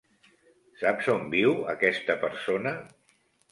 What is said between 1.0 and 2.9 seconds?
on viu aquesta persona?